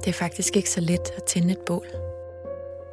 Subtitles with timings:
[0.00, 1.86] Det er faktisk ikke så let at tænde et bål.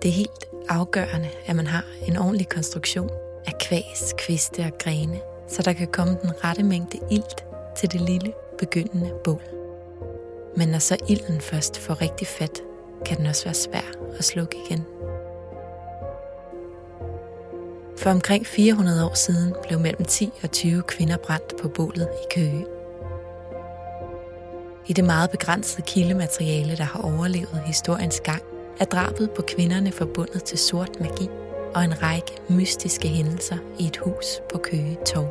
[0.02, 3.10] Det er helt afgørende, at man har en ordentlig konstruktion
[3.46, 7.46] af kvæs, kviste og grene, så der kan komme den rette mængde ilt
[7.78, 9.42] til det lille, begyndende bål.
[10.58, 12.62] Men når så ilden først får rigtig fat,
[13.06, 14.86] kan den også være svær at slukke igen.
[17.98, 22.34] For omkring 400 år siden blev mellem 10 og 20 kvinder brændt på bålet i
[22.36, 22.66] Køge.
[24.88, 28.42] I det meget begrænsede kildemateriale, der har overlevet historiens gang,
[28.80, 31.30] er drabet på kvinderne forbundet til sort magi
[31.76, 35.30] og en række mystiske hændelser i et hus på Køge Torv.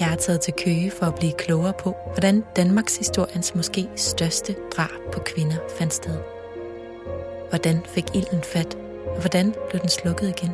[0.00, 4.56] Jeg er taget til Køge for at blive klogere på, hvordan Danmarks historiens måske største
[4.76, 6.16] drab på kvinder fandt sted.
[7.48, 10.50] Hvordan fik ilden fat, og hvordan blev den slukket igen?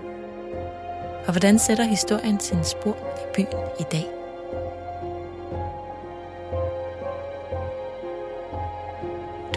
[1.26, 4.17] Og hvordan sætter historien sin spor i byen i dag?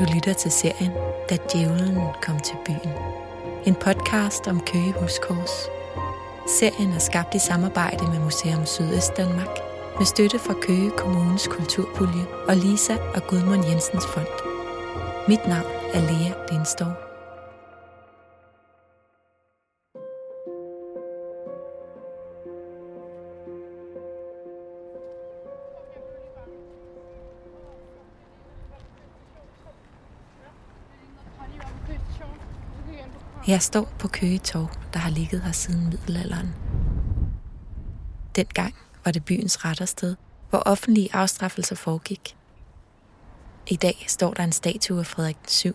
[0.02, 0.91] Du lytter til serien
[1.30, 2.94] Da djævlen kom til byen.
[3.66, 5.52] En podcast om Køge Huskors.
[6.47, 9.59] Serien er skabt i samarbejde med Museum Sydøst Danmark
[9.97, 14.27] med støtte fra Køge Kommunes Kulturpulje og Lisa og Gudmund Jensens Fond.
[15.27, 17.11] Mit navn er Lea Lindskov.
[33.52, 36.55] Jeg står på Køge Torv, der har ligget her siden middelalderen.
[38.35, 40.16] Dengang var det byens rettersted,
[40.49, 42.38] hvor offentlige afstraffelser foregik.
[43.67, 45.73] I dag står der en statue af Frederik den 7.,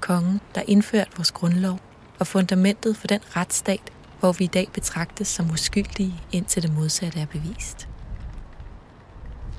[0.00, 1.80] kongen, der indførte vores grundlov
[2.18, 7.20] og fundamentet for den retsstat, hvor vi i dag betragtes som uskyldige, indtil det modsatte
[7.20, 7.88] er bevist.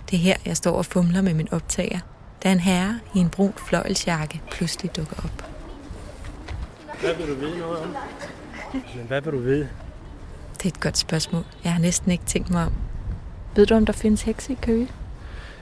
[0.09, 1.99] Det er her, jeg står og fumler med min optager,
[2.43, 5.50] da en herre i en brun fløjelsjakke pludselig dukker op.
[7.01, 7.95] Hvad vil du vide noget om?
[8.73, 9.69] Men hvad vil du vide?
[10.57, 11.43] Det er et godt spørgsmål.
[11.63, 12.73] Jeg har næsten ikke tænkt mig om.
[13.55, 14.87] Ved du, om der findes hekse i Køge?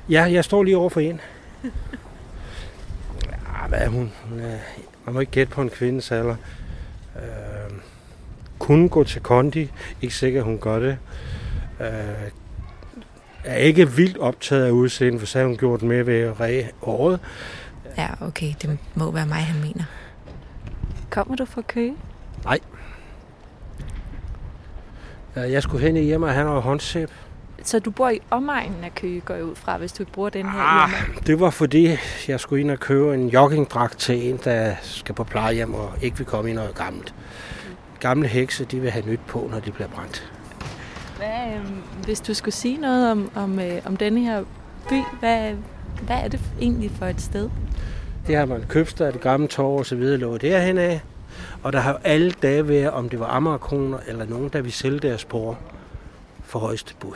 [0.09, 1.21] Ja, jeg står lige over for en.
[1.63, 4.11] Ja, hvad er hun?
[4.29, 4.57] hun er,
[5.05, 6.35] man må ikke gætte på en kvindes alder.
[7.15, 7.71] Øh,
[8.59, 9.71] kunne gå til kondi.
[10.01, 10.97] Ikke sikker, hun gør det.
[11.79, 11.87] Øh,
[13.43, 16.69] er ikke vildt optaget af udseendet, for så har hun gjort med ved at ræge
[16.81, 17.19] året.
[17.97, 18.53] Ja, okay.
[18.61, 19.83] Det må være mig, han mener.
[21.19, 21.95] Kommer du fra Køge?
[22.43, 22.59] Nej.
[25.35, 27.09] Jeg skulle hen i hjemme og have noget håndsæb.
[27.63, 30.45] Så du bor i omegnen af Køge, går jeg ud fra, hvis du bruger den
[30.45, 31.21] her Ah, hjemme?
[31.27, 31.89] det var fordi,
[32.27, 36.17] jeg skulle ind og købe en joggingdragt til en, der skal på plejehjem og ikke
[36.17, 37.13] vil komme i noget gammelt.
[37.99, 40.31] Gamle hekse, de vil have nyt på, når de bliver brændt.
[41.17, 41.65] Hvad, øh,
[42.05, 44.43] hvis du skulle sige noget om, om, øh, om denne her
[44.89, 45.53] by, hvad,
[46.01, 47.49] hvad er det egentlig for et sted?
[48.29, 51.01] Det har man købstad, det gamle torv og så videre lå derhen af.
[51.63, 54.99] Og der har alle dage været, om det var Amagerkroner eller nogen, der vil sælge
[54.99, 55.59] deres spor
[56.43, 57.15] for højeste bud.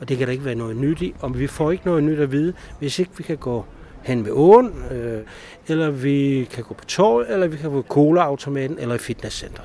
[0.00, 1.14] Og det kan der ikke være noget nyt i.
[1.20, 3.64] Og vi får ikke noget nyt at vide, hvis ikke vi kan gå
[4.02, 5.22] hen ved åen, øh,
[5.68, 9.62] eller vi kan gå på torv, eller vi kan gå på colaautomaten, eller i fitnesscenter.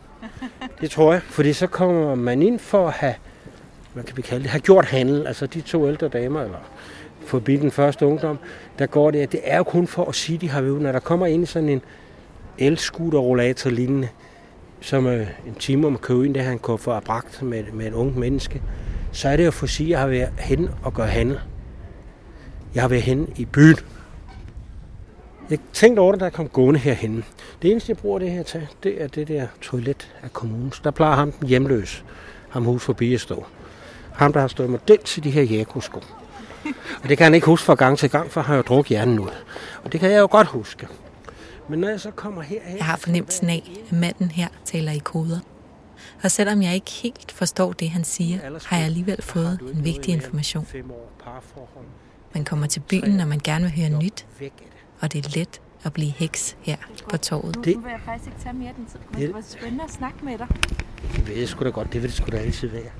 [0.80, 3.14] Det tror jeg, fordi så kommer man ind for at have,
[3.94, 5.26] hvad kan vi kalde det, have gjort handel.
[5.26, 6.58] Altså de to ældre damer, eller
[7.20, 8.38] forbi den første ungdom,
[8.78, 10.80] der går det, at det er jo kun for at sige, de har været.
[10.82, 11.82] Når der kommer ind i sådan en
[12.58, 14.08] elskuter rollator lignende,
[14.80, 17.86] som øh, en time om at købe ind, det han kunne få bragt med, med
[17.86, 18.62] en ung menneske,
[19.12, 21.40] så er det jo for at sige, at jeg har været hen og gøre handel.
[22.74, 23.76] Jeg har været hen i byen.
[25.50, 27.24] Jeg tænkte over det, da jeg kom gående herhen.
[27.62, 30.72] Det eneste, jeg bruger det her til, det er det der toilet af kommunen.
[30.84, 32.04] Der plejer ham den hjemløs,
[32.48, 33.46] ham hus forbi at stå.
[34.12, 36.00] Ham, der har stået model til de her jakosko.
[37.02, 38.88] Og det kan han ikke huske fra gang til gang, for han har jo drukket
[38.88, 39.30] hjernen ud.
[39.84, 40.88] Og det kan jeg jo godt huske.
[41.68, 42.76] Men når jeg så kommer herhen...
[42.76, 45.38] Jeg har fornemmelsen af, at manden her taler i koder.
[46.22, 50.14] Og selvom jeg ikke helt forstår det, han siger, har jeg alligevel fået en vigtig
[50.14, 50.66] information.
[52.34, 54.26] Man kommer til byen, når man gerne vil høre nyt,
[55.00, 56.76] og det er let at blive heks her
[57.10, 57.56] på torvet.
[57.56, 59.90] Nu, nu vil jeg faktisk ikke tage mere den tid, men det var spændende at
[59.90, 60.46] snakke med dig.
[61.16, 62.90] Det ved jeg sgu da godt, det vil det sgu da altid være.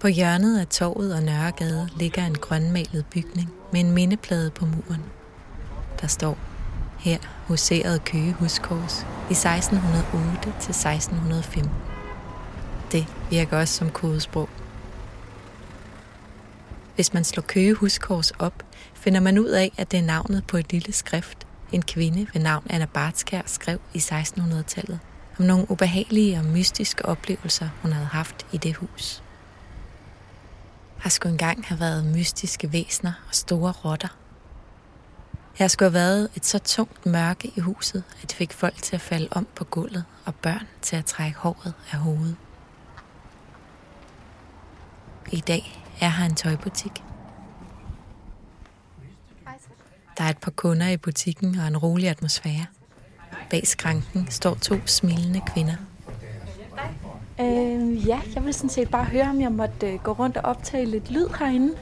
[0.00, 5.04] På hjørnet af torvet og Nørregade ligger en grønmalet bygning med en mindeplade på muren.
[6.00, 6.38] Der står,
[6.98, 11.70] her huserede Køge Huskors i 1608 til 1615.
[12.92, 14.48] Det virker også som kodesprog.
[16.94, 18.62] Hvis man slår Køge Huskors op,
[18.94, 22.42] finder man ud af, at det er navnet på et lille skrift, en kvinde ved
[22.42, 24.98] navn Anna Bartskær skrev i 1600-tallet
[25.38, 29.22] om nogle ubehagelige og mystiske oplevelser, hun havde haft i det hus
[31.00, 34.08] har sgu engang have været mystiske væsner og store rotter.
[35.54, 38.94] Her skulle have været et så tungt mørke i huset, at det fik folk til
[38.94, 42.36] at falde om på gulvet og børn til at trække håret af hovedet.
[45.32, 47.02] I dag er her en tøjbutik.
[50.18, 52.66] Der er et par kunder i butikken og en rolig atmosfære.
[53.50, 55.76] Bag skranken står to smilende kvinder.
[57.40, 60.44] Øh, ja, jeg vil sådan set bare høre, om jeg måtte øh, gå rundt og
[60.44, 61.72] optage lidt lyd herinde.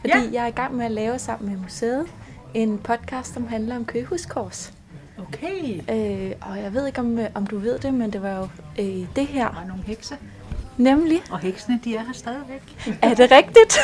[0.00, 0.30] Fordi ja.
[0.32, 2.06] jeg er i gang med at lave sammen med museet
[2.54, 4.72] en podcast, som handler om køhuskors.
[5.18, 5.80] Okay.
[5.90, 8.48] Øh, og jeg ved ikke, om, øh, om du ved det, men det var jo
[8.78, 9.50] øh, det her.
[9.50, 10.16] Der er nogle hekse,
[10.76, 12.62] Nemlig, og heksene, de er her stadigvæk.
[13.02, 13.78] er det rigtigt?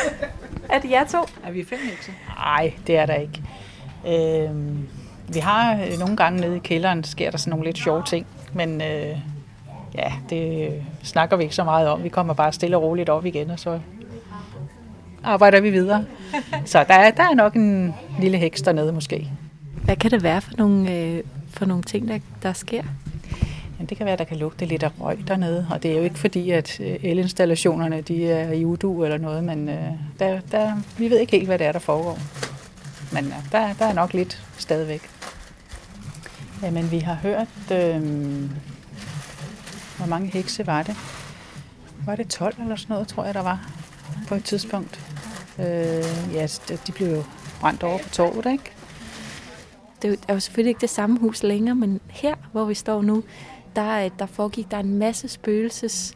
[0.69, 1.17] er det jer to?
[1.43, 2.11] Er vi fem hekse?
[2.37, 3.43] Nej, det er der ikke.
[4.07, 4.87] Øhm,
[5.27, 8.27] vi har øh, nogle gange nede i kælderen, sker der sådan nogle lidt sjove ting,
[8.53, 9.17] men øh,
[9.95, 12.03] ja, det snakker vi ikke så meget om.
[12.03, 13.79] Vi kommer bare stille og roligt op igen, og så
[15.23, 16.05] arbejder vi videre.
[16.65, 19.29] Så der er, der er nok en lille heks dernede måske.
[19.83, 22.83] Hvad kan det være for nogle, øh, for nogle ting, der, der sker?
[23.77, 26.03] Men det kan være, der kan lugte lidt af røg dernede, og det er jo
[26.03, 30.73] ikke fordi, at øh, elinstallationerne de er i udu eller noget, men øh, der, der,
[30.97, 32.19] vi ved ikke helt, hvad det er, der foregår.
[33.11, 35.01] Men øh, der, der er nok lidt stadigvæk.
[36.63, 38.01] Jamen, vi har hørt, øh,
[39.99, 40.95] hvor mange hekse var det?
[42.05, 43.69] Var det 12 eller sådan noget, tror jeg, der var
[44.27, 44.99] på et tidspunkt.
[45.59, 45.65] Øh,
[46.33, 46.47] ja,
[46.87, 47.23] de blev jo
[47.61, 48.71] brændt over på torvet, ikke?
[50.01, 53.23] Det er jo- selvfølgelig ikke det samme hus længere, men her, hvor vi står nu,
[53.75, 56.13] der, er- der foregik der en masse spøgelses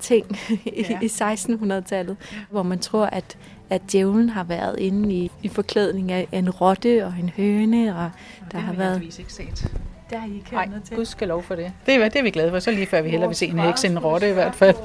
[0.00, 0.26] ting
[0.64, 0.98] i, Ja.
[1.02, 2.16] i 1600-tallet,
[2.50, 3.36] hvor man tror, at,
[3.70, 8.10] at djævlen har været inde i, i forklædning af en rotte og en høne, og
[8.52, 9.02] der har været...
[9.18, 9.72] ikke set.
[10.14, 11.72] Der har I ikke Nej, Gud skal lov for det.
[11.86, 12.58] Det er, det er vi glade for.
[12.58, 14.76] Så lige før vi hellere vil se en heks end en rotte i hvert fald.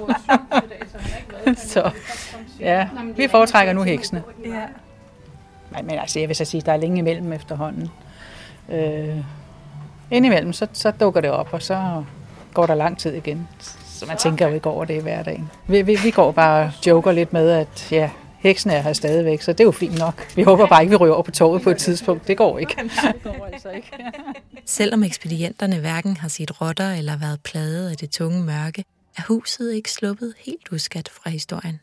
[1.73, 1.91] så
[2.59, 4.23] ja, vi foretrækker nu heksene.
[4.45, 4.63] Ja.
[5.71, 7.89] Nej, men altså, jeg vil så sige, der er længe imellem efterhånden.
[8.69, 9.17] Øh,
[10.11, 12.03] indimellem, så, så dukker det op, og så
[12.53, 13.47] går der lang tid igen.
[13.85, 15.49] Så man tænker jo ikke over det i hverdagen.
[15.67, 18.09] Vi, vi, vi går bare og joker lidt med, at ja,
[18.39, 20.35] heksen er her stadigvæk, så det er jo fint nok.
[20.35, 22.27] Vi håber bare ikke, vi ryger over på toget på et tidspunkt.
[22.27, 22.75] Det går ikke.
[23.13, 23.91] Det går altså ikke.
[24.65, 28.85] Selvom ekspedienterne hverken har set rotter eller været plaget af det tunge mørke,
[29.17, 31.79] er huset ikke sluppet helt uskat fra historien.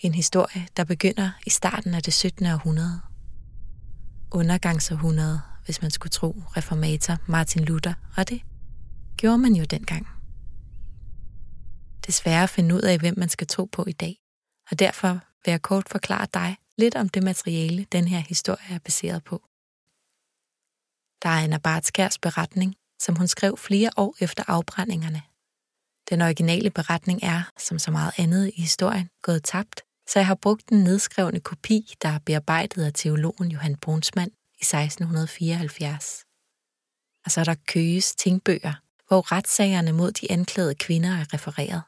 [0.00, 2.46] En historie, der begynder i starten af det 17.
[2.46, 3.00] århundrede.
[4.32, 8.40] Undergangsårhundrede, hvis man skulle tro reformator Martin Luther, og det
[9.16, 10.06] gjorde man jo dengang.
[12.24, 14.16] At finde ud af, hvem man skal tro på i dag,
[14.70, 18.78] og derfor vil jeg kort forklare dig lidt om det materiale, den her historie er
[18.78, 19.42] baseret på.
[21.22, 25.22] Der er Anna Bartskærs beretning, som hun skrev flere år efter afbrændingerne.
[26.10, 30.34] Den originale beretning er, som så meget andet i historien, gået tabt, så jeg har
[30.34, 36.24] brugt den nedskrevne kopi, der er bearbejdet af teologen Johan Brunsmann i 1674.
[37.24, 38.74] Og så er der Køges tingbøger,
[39.08, 41.82] hvor retssagerne mod de anklagede kvinder er refereret.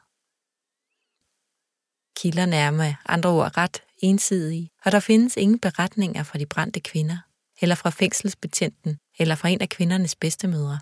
[2.21, 6.79] Kilderne er med andre ord ret ensidige, og der findes ingen beretninger fra de brændte
[6.79, 7.17] kvinder,
[7.61, 10.79] eller fra fængselsbetjenten, eller fra en af kvindernes bedstemødre.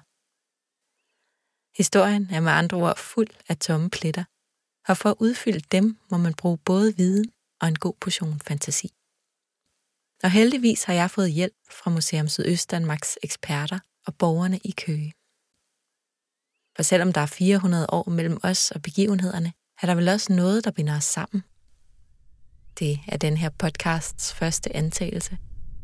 [1.78, 4.24] Historien er med andre ord fuld af tomme pletter,
[4.88, 7.32] og for at udfylde dem må man bruge både viden
[7.62, 8.90] og en god portion fantasi.
[10.24, 15.14] Og heldigvis har jeg fået hjælp fra Museum Sydøstdanmarks eksperter og borgerne i Køge.
[16.76, 20.66] For selvom der er 400 år mellem os og begivenhederne, er der vel også noget,
[20.66, 21.44] der binder os sammen.
[22.80, 25.38] Det er den her podcasts første antagelse,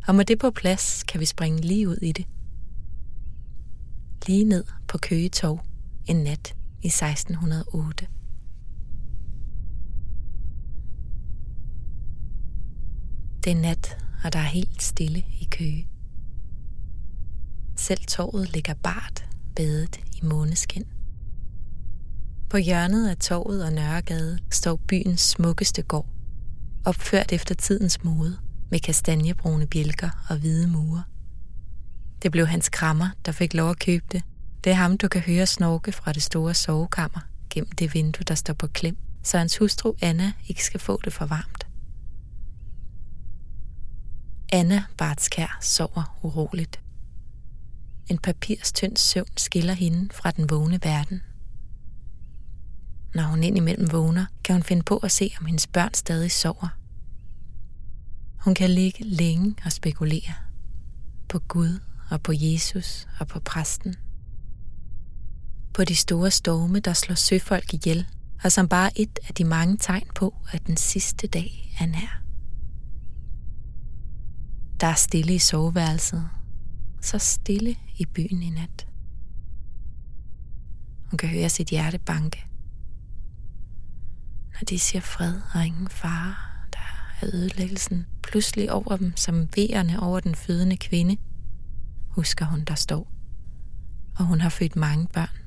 [0.08, 2.26] og med det på plads kan vi springe lige ud i det.
[4.28, 5.60] Lige ned på Køge Torv
[6.06, 8.08] en nat i 1608.
[13.44, 15.88] Det er nat, og der er helt stille i Køge.
[17.76, 20.86] Selv torvet ligger bart, badet i måneskin.
[22.54, 26.08] På hjørnet af torvet og Nørregade står byens smukkeste gård,
[26.86, 28.38] opført efter tidens mode,
[28.72, 31.04] med kastanjebrune bjælker og hvide mure.
[32.22, 34.24] Det blev hans krammer, der fik lov at købe det.
[34.64, 37.20] Det er ham, du kan høre snorke fra det store sovekammer
[37.50, 41.14] gennem det vindue, der står på klem, så hans hustru Anna ikke skal få det
[41.14, 41.68] for varmt.
[44.52, 46.82] Anna Bartskær sover uroligt.
[48.08, 51.22] En papirstynd søvn skiller hende fra den vågne verden.
[53.16, 56.78] Når hun indimellem vågner, kan hun finde på at se, om hendes børn stadig sover.
[58.44, 60.34] Hun kan ligge længe og spekulere
[61.30, 61.80] på Gud
[62.10, 63.96] og på Jesus og på præsten.
[65.74, 68.06] På de store storme, der slår søfolk ihjel,
[68.44, 72.22] og som bare et af de mange tegn på, at den sidste dag er nær.
[74.80, 76.30] Der er stille i soveværelset,
[77.02, 78.88] så stille i byen i nat.
[81.12, 82.46] Hun kan høre sit hjerte banke.
[84.54, 86.36] Når de siger fred og ingen fare,
[86.74, 86.80] der
[87.22, 91.18] er ødelæggelsen pludselig over dem som vejerne over den fødende kvinde,
[92.10, 93.12] husker hun, der står.
[94.20, 95.38] Og hun har født mange børn.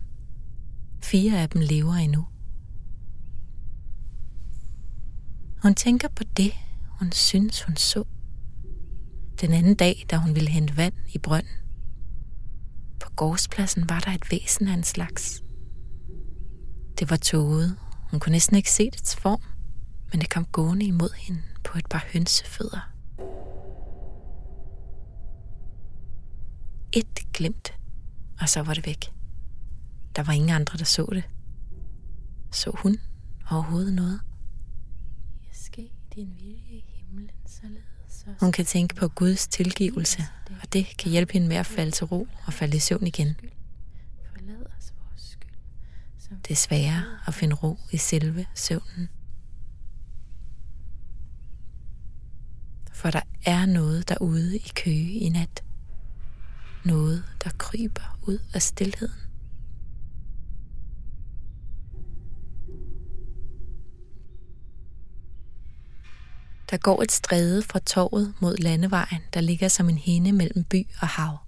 [1.02, 2.26] Fire af dem lever endnu.
[5.62, 6.52] Hun tænker på det,
[6.88, 8.04] hun synes, hun så.
[9.40, 11.52] Den anden dag, da hun ville hente vand i brønden.
[13.00, 15.42] På gårdspladsen var der et væsen af en slags.
[16.98, 17.76] Det var tåget.
[18.10, 19.40] Hun kunne næsten ikke se dets form,
[20.12, 22.92] men det kom gående imod hende på et par hønsefødder.
[26.92, 27.74] Et glimt,
[28.40, 29.12] og så var det væk.
[30.16, 31.24] Der var ingen andre, der så det.
[32.52, 32.96] Så hun
[33.50, 34.20] overhovedet noget?
[35.52, 40.22] Ske din vilje i himlen, således Hun kan tænke på Guds tilgivelse,
[40.62, 43.36] og det kan hjælpe hende med at falde til ro og falde i søvn igen.
[46.30, 49.08] Det er sværere at finde ro i selve søvnen.
[52.92, 55.64] For der er noget derude i køge i nat.
[56.84, 59.26] Noget, der kryber ud af stilheden.
[66.70, 70.86] Der går et stræde fra torvet mod landevejen, der ligger som en hende mellem by
[71.00, 71.38] og hav.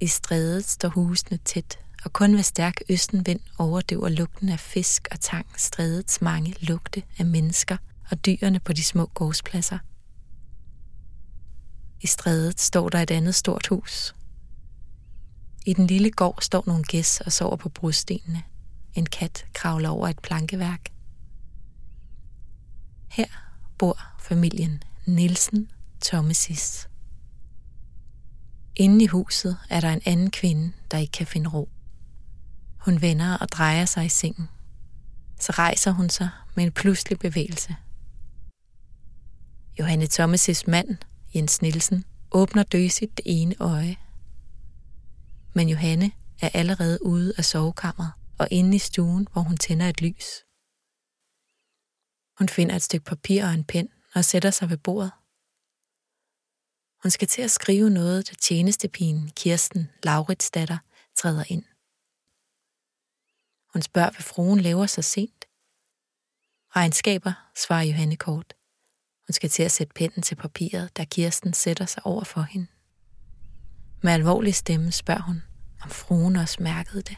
[0.00, 5.20] I strædet står husene tæt, og kun ved stærk østenvind overdøver lugten af fisk og
[5.20, 7.76] tang strædets mange lugte af mennesker
[8.10, 9.78] og dyrene på de små gårdspladser.
[12.00, 14.14] I strædet står der et andet stort hus.
[15.66, 18.42] I den lille gård står nogle gæs og sover på brudstenene.
[18.94, 20.90] En kat kravler over et plankeværk.
[23.08, 23.26] Her
[23.78, 25.70] bor familien Nielsen
[26.00, 26.88] Thomasis.
[28.76, 31.68] Inde i huset er der en anden kvinde, der ikke kan finde ro.
[32.84, 34.48] Hun vender og drejer sig i sengen.
[35.40, 37.76] Så rejser hun sig med en pludselig bevægelse.
[39.78, 40.96] Johanne Thomas' mand,
[41.34, 43.96] Jens Nielsen, åbner døsigt det ene øje.
[45.54, 46.12] Men Johanne
[46.42, 50.26] er allerede ude af sovekammeret og inde i stuen, hvor hun tænder et lys.
[52.38, 55.12] Hun finder et stykke papir og en pen og sætter sig ved bordet.
[57.02, 60.78] Hun skal til at skrive noget, da tjenestepigen Kirsten Lauritsdatter
[61.16, 61.64] træder ind.
[63.74, 65.44] Hun spørger, hvad fruen laver så sent.
[66.76, 68.54] Regnskaber, svarer Johanne kort.
[69.26, 72.66] Hun skal til at sætte pinden til papiret, da Kirsten sætter sig over for hende.
[74.02, 75.42] Med alvorlig stemme spørger hun,
[75.82, 77.16] om fruen også mærkede det.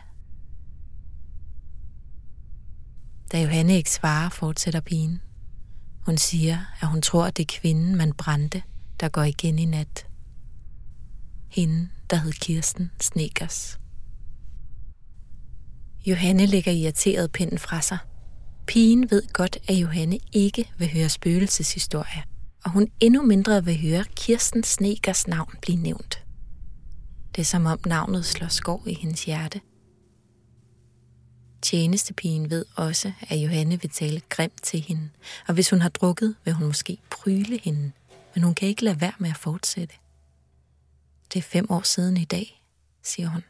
[3.33, 5.23] Da Johanne ikke svarer, fortsætter pigen.
[6.07, 8.63] Hun siger, at hun tror, at det er kvinden, man brændte,
[9.01, 10.07] der går igen i nat.
[11.49, 13.81] Hende, der hed Kirsten Snekers.
[16.07, 17.99] Johanne lægger irriteret pinden fra sig.
[18.67, 22.23] Pigen ved godt, at Johanne ikke vil høre spøgelseshistorie,
[22.65, 26.25] og hun endnu mindre vil høre Kirsten Snekers navn blive nævnt.
[27.35, 29.61] Det er som om navnet slår skov i hendes hjerte.
[31.63, 35.09] Tjenestepigen ved også, at Johanne vil tale grimt til hende,
[35.49, 37.93] og hvis hun har drukket, vil hun måske pryle hende,
[38.35, 39.95] men hun kan ikke lade være med at fortsætte.
[41.33, 42.63] Det er fem år siden i dag,
[43.03, 43.43] siger hun.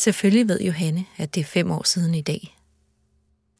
[0.00, 2.58] Selvfølgelig ved Johanne, at det er fem år siden i dag.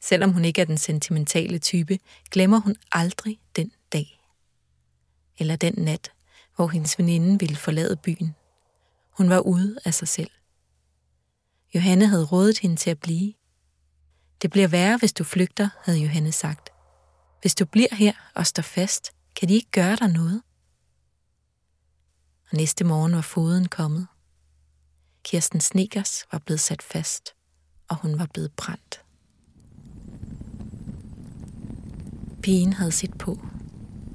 [0.01, 1.99] Selvom hun ikke er den sentimentale type,
[2.31, 4.21] glemmer hun aldrig den dag.
[5.39, 6.13] Eller den nat,
[6.57, 8.35] hvor hendes veninde ville forlade byen.
[9.11, 10.31] Hun var ude af sig selv.
[11.75, 13.35] Johanne havde rådet hende til at blive.
[14.43, 16.71] Det bliver værre, hvis du flygter, havde Johanne sagt.
[17.41, 20.43] Hvis du bliver her og står fast, kan de ikke gøre dig noget.
[22.51, 24.07] Og næste morgen var foden kommet.
[25.31, 27.35] Kirsten Sneakers var blevet sat fast,
[27.89, 29.01] og hun var blevet brændt.
[32.43, 33.39] Pigen havde set på.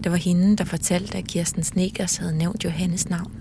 [0.04, 3.34] Det var hende, der fortalte, at Kirsten Sneakers havde nævnt Johannes navn.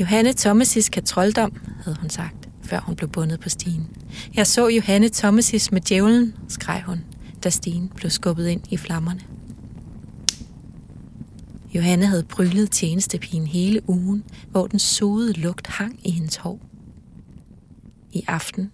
[0.00, 3.96] Johanne Thomasis katroldom, havde hun sagt, før hun blev bundet på stigen.
[4.34, 7.04] Jeg så Johanne Thomasis med djævlen, skreg hun,
[7.44, 9.20] da stigen blev skubbet ind i flammerne.
[11.74, 16.60] Johanne havde bryllet tjenestepigen hele ugen, hvor den sode lugt hang i hendes hår.
[18.12, 18.72] I aften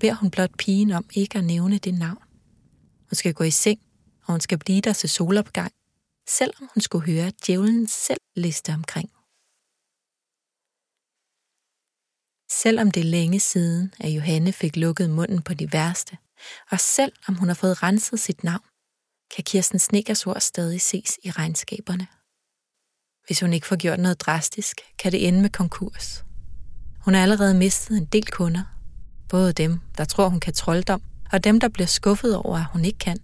[0.00, 2.22] beder hun blot pigen om ikke at nævne det navn.
[3.10, 3.80] Hun skal gå i seng,
[4.24, 5.72] og hun skal blive der til solopgang,
[6.28, 9.10] selvom hun skulle høre djævlen selv liste omkring.
[12.50, 16.18] Selvom det er længe siden, at Johanne fik lukket munden på de værste,
[16.70, 18.64] og selv om hun har fået renset sit navn,
[19.34, 22.06] kan Kirsten Snickers ord stadig ses i regnskaberne.
[23.26, 26.24] Hvis hun ikke får gjort noget drastisk, kan det ende med konkurs.
[26.98, 28.62] Hun har allerede mistet en del kunder.
[29.28, 31.02] Både dem, der tror, hun kan trolddom,
[31.32, 33.16] og dem, der bliver skuffet over, at hun ikke kan.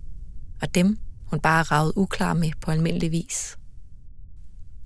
[0.63, 3.57] Og dem, hun bare er ravet uklar med på almindelig vis.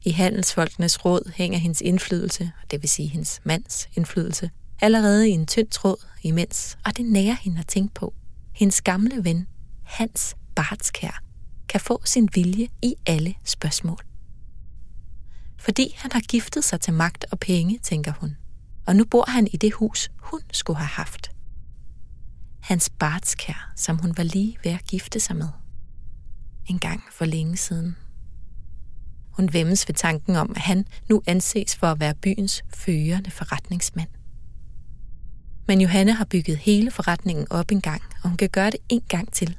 [0.02, 5.46] I handelsfolkenes råd hænger hendes indflydelse, det vil sige hendes mands indflydelse, allerede i en
[5.46, 8.14] tynd tråd imens, og det nærer hende at tænke på.
[8.54, 9.46] Hendes gamle ven,
[9.84, 11.22] Hans Bartskær,
[11.68, 14.15] kan få sin vilje i alle spørgsmål.
[15.58, 18.36] Fordi han har giftet sig til magt og penge, tænker hun.
[18.86, 21.30] Og nu bor han i det hus, hun skulle have haft.
[22.60, 25.48] Hans Bartskær, som hun var lige ved at gifte sig med.
[26.66, 27.96] En gang for længe siden.
[29.30, 34.08] Hun vemmes ved tanken om, at han nu anses for at være byens førende forretningsmand.
[35.68, 39.02] Men Johanne har bygget hele forretningen op en gang, og hun kan gøre det en
[39.08, 39.58] gang til.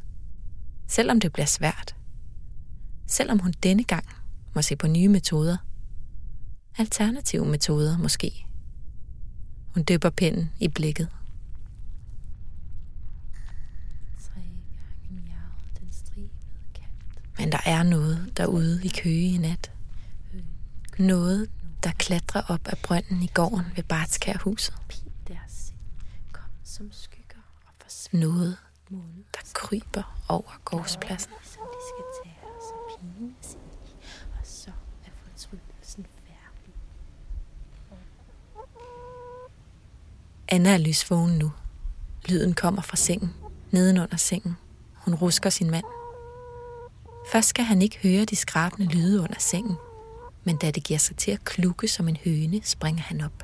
[0.88, 1.96] Selvom det bliver svært.
[3.08, 4.06] Selvom hun denne gang
[4.56, 5.58] må se på nye metoder.
[6.78, 8.46] Alternative metoder måske.
[9.74, 11.10] Hun døber pinden i blikket.
[17.40, 19.72] Men der er noget derude i Køge i nat.
[21.00, 21.50] Noget,
[21.84, 24.76] der klatrer op af brønden i gården ved Bartskærhuset.
[28.12, 28.58] Noget,
[29.34, 31.32] der kryber over gårdspladsen.
[40.50, 41.52] Anna er lysvågen nu.
[42.30, 43.34] Lyden kommer fra sengen,
[43.72, 44.58] nedenunder sengen.
[44.96, 45.86] Hun rusker sin mand.
[47.32, 49.76] Først skal han ikke høre de skrabende lyde under sengen,
[50.44, 53.44] men da det giver sig til at klukke som en høne, springer han op.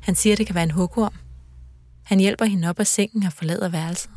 [0.00, 1.14] Han siger, det kan være en hugorm.
[2.02, 4.10] Han hjælper hende op af sengen og forlader værelset.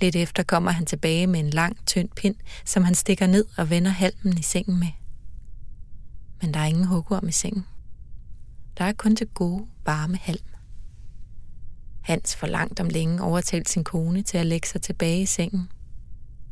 [0.00, 3.70] Lidt efter kommer han tilbage med en lang, tynd pind, som han stikker ned og
[3.70, 4.92] vender halmen i sengen med.
[6.42, 7.64] Men der er ingen hugorm i sengen.
[8.78, 10.44] Der er kun til gode, varme halm.
[12.00, 15.72] Hans får langt om længe overtalt sin kone til at lægge sig tilbage i sengen,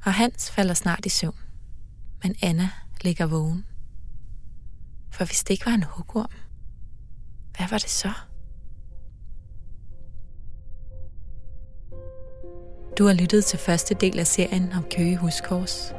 [0.05, 1.39] og Hans falder snart i søvn.
[2.23, 3.65] Men Anna ligger vågen.
[5.11, 6.31] For hvis det ikke var en hugorm,
[7.57, 8.13] hvad var det så?
[12.99, 15.93] Du har lyttet til første del af serien om Køge Huskors.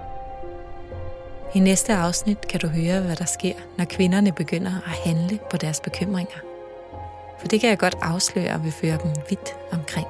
[1.58, 5.58] I næste afsnit kan du høre, hvad der sker, når kvinderne begynder at handle på
[5.58, 6.38] deres bekymringer.
[7.40, 10.08] For det kan jeg godt afsløre vil føre dem vidt omkring.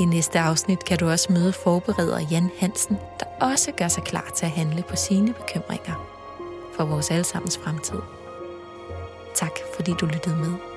[0.00, 4.32] I næste afsnit kan du også møde forbereder Jan Hansen, der også gør sig klar
[4.36, 6.06] til at handle på sine bekymringer
[6.76, 8.00] for vores allesammens fremtid.
[9.34, 10.73] Tak fordi du lyttede med.